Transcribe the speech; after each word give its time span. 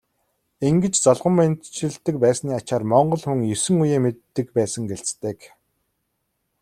Ингэж 0.67 0.95
золгон 1.05 1.33
мэндчилдэг 1.37 2.15
байсны 2.25 2.51
ачаар 2.59 2.83
монгол 2.91 3.23
хүн 3.25 3.41
есөн 3.55 3.77
үеэ 3.83 3.99
мэддэг 4.03 4.47
байсан 4.57 4.83
гэлцдэг. 4.89 5.39